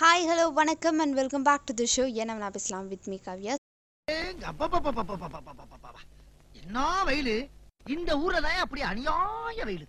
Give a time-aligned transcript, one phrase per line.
[0.00, 3.54] Hi hello வணக்கம் and welcome back to the show ஏன் நான் பேசலாம் வித் மீ காவ்யா
[6.60, 7.34] என்ன வெயில்?
[7.94, 9.86] இந்த ஊர்ல தான் அப்படி அநியாய வெயில்.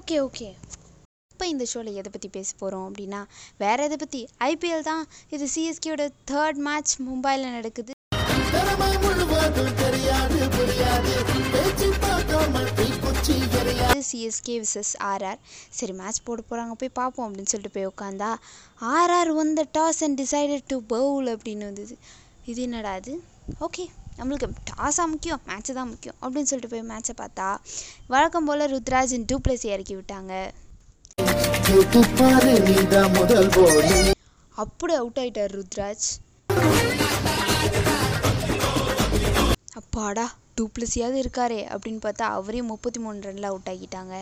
[0.00, 0.48] ஓகே ஓகே
[1.32, 3.22] இப்போ இந்த ஷோவில் எதை பற்றி பேச போகிறோம் அப்படின்னா
[3.64, 5.04] வேற எதை பற்றி ஐபிஎல் தான்.
[5.36, 7.92] இது சிஎஸ்கேயோட தேர்ட் மேட்ச் மும்பையில் நடக்குது.
[14.08, 15.40] சிஎஸ்கே விசஸ் ஆர்ஆர்
[15.78, 18.30] சரி மேட்ச் போட போகிறாங்க போய் பார்ப்போம் அப்படின்னு சொல்லிட்டு போய் உட்காந்தா
[18.96, 21.96] RR won the toss and decided to bowl அப்படின்னு வந்தது.
[22.50, 23.14] இது என்னடா அது
[23.66, 23.84] ஓகே
[24.18, 27.48] நம்மளுக்கு டாஸாக முக்கியம் மேட்ச்சு தான் முக்கியம் அப்படின்னு சொல்லிட்டு போய் மேட்ச்சை பார்த்தா
[28.14, 30.32] வழக்கம் போல் ருத்ராஜன் டூ பிளஸ் இறக்கி விட்டாங்க.
[34.62, 36.06] அப்படி அவுட் ஆயிட்டார் ருத்ராஜ்.
[39.80, 40.26] அப்பாடா.
[40.58, 44.14] டூப்ளசியாவது இருக்காரே அப்படின்னு பார்த்தா அவரையும் முப்பத்தி மூணு ரனில் அவுட் ஆகிட்டாங்க.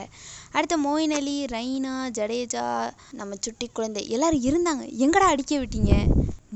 [0.57, 2.65] அடுத்த மோயின் அலி ரெய்னா ஜடேஜா
[3.21, 4.87] நம்ம சுட்டி குழந்தை எல்லாரும் இருந்தாங்க.
[5.05, 5.95] எங்கடா அடிக்க விட்டீங்க?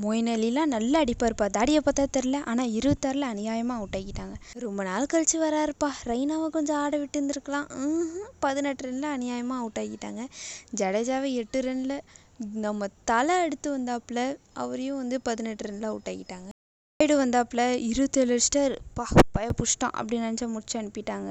[0.03, 1.45] மோயின் அலிலாம் நல்லா அடிப்பார்ப்பா.
[1.55, 4.35] தாடியை பார்த்தா தெரில ஆனால் இருபத்தாறில் அநியாயமாக அவுட் ஆகிட்டாங்க.
[4.65, 5.89] ரொம்ப நாள் கழிச்சு வராருப்பா.
[6.11, 7.67] ரெய்னாவை கொஞ்சம் ஆட விட்டு இருந்திருக்கலாம்.
[8.45, 10.23] பதினெட்டு ரனில் அநியாயமாக அவுட் ஆகிட்டாங்க.
[10.81, 11.97] ஜடேஜாவை எட்டு ரனில்
[12.67, 14.19] நம்ம தலை எடுத்து வந்தாப்புல
[14.53, 16.49] அவரையும் வந்து பதினெட்டு ரனில் அவுட் ஆகிட்டாங்க.
[17.01, 19.03] சைடு வந்தாப்புல இருபத்தேழு அடிச்சிட்டாரு பா
[19.35, 21.29] பய புஷ்டான் அப்படின்னு நினச்சா முடிச்சு அனுப்பிட்டாங்க.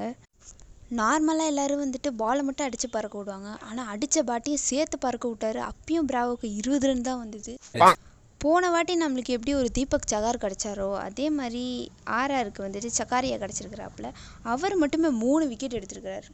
[0.99, 3.49] நார்மலாக எல்லாரும் வந்துட்டு பாலை மட்டும் அடித்து பறக்க விடுவாங்க.
[3.67, 5.59] ஆனால் அடித்த பாட்டியும் சேர்த்து பறக்க விட்டாரு.
[5.71, 7.53] அப்பயும் பிராவோக்கு இருபது ரன் தான் வந்தது.
[8.45, 11.63] போன வாட்டி நம்மளுக்கு எப்படி ஒரு தீபக் சகார் கிடச்சாரோ அதே மாதிரி
[12.21, 14.09] ஆர்ஆருக்கு வந்துட்டு சக்காரியா கிடச்சிருக்கிறாப்புல
[14.55, 16.27] அவர் மட்டுமே மூணு விக்கெட் எடுத்திருக்கிறாரு.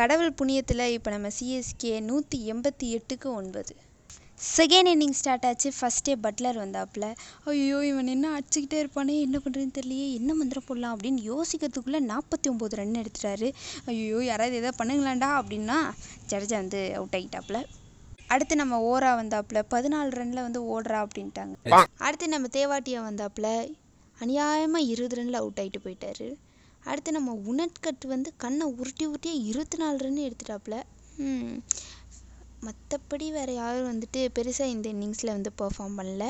[0.00, 3.74] கடவுள் புண்ணியத்தில் இப்போ நம்ம சிஎஸ்கே நூற்றி எண்பத்தி எட்டுக்கு ஒன்பது.
[4.44, 5.70] செகண்ட் இன்னிங் ஸ்டார்ட் ஆச்சு.
[5.78, 7.06] ஃபஸ்ட்டே பட்லர் வந்தாப்புல.
[7.50, 12.78] ஐயோ இவன் என்ன அடிச்சுக்கிட்டே இருப்பானே என்ன பண்ணுறதுன்னு தெரியலையே என்ன மந்திரம் போடலாம் அப்படின்னு யோசிக்கிறதுக்குள்ளே நாற்பத்தி ஒம்பது
[12.80, 13.48] ரன் எடுத்துட்டாரு.
[13.92, 15.78] ஐயோ யாராவது எதாவது பண்ணுங்களாண்டா அப்படின்னா
[16.30, 17.60] ஜடேஜா வந்து அவுட் ஆகிட்டாப்புல
[18.34, 21.54] அடுத்து நம்ம ஓரா வந்தாப்புல பதினாலு ரனில் வந்து ஓடுறா அப்படின்ட்டாங்க.
[22.06, 23.48] அடுத்து நம்ம தேவாட்டியா வந்தாப்புல
[24.24, 26.28] அநியாயமாக இருபது ரனில் அவுட் ஆகிட்டு போயிட்டாரு.
[26.90, 30.76] அடுத்து நம்ம உணட்கட் வந்து கண்ணை உருட்டி உருட்டியே இருபத்தி நாலு ரன் எடுத்துட்டாப்புல.
[32.66, 36.24] மற்றபடி வேறு யாரும் வந்துட்டு பெருசாக இந்த இன்னிங்ஸில் வந்து பெர்ஃபார்ம் பண்ணல.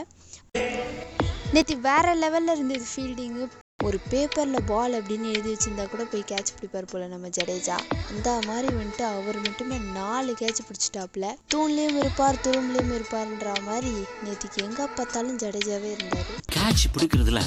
[1.52, 3.48] நேற்று வேறு லெவலில் இருந்தது ஃபீல்டிங்கு
[3.84, 7.76] ஒரு பேப்பரில் பால் அப்படின்னு எழுதி வச்சிருந்தா கூட போய் கேட்ச் பிடிப்பார் போல் நம்ம ஜடேஜா.
[8.10, 13.92] அந்த மாதிரி வந்துட்டு அவர் மட்டுமே நாலு கேட்ச் பிடிச்சிட்டாப்புல தூண்லேயும் இருப்பார் துரும்புலேயும் இருப்பார்ன்ற மாதிரி
[14.24, 16.28] நேற்றுக்கு எங்கே பார்த்தாலும் ஜடேஜாவே இருந்தார்.
[16.56, 17.42] கேட்ச் பிடிக்கிறதுல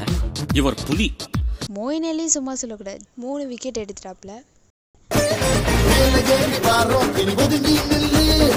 [0.54, 1.14] இவர் புலி.
[1.76, 3.06] மோயினேலையும் சும்மா சொல்லக்கூடாது.
[3.16, 4.34] மூணு விக்கெட் எடுத்துட்டாப்புல
[5.94, 8.54] ليلة جالي بعرف اني بدي مين اللي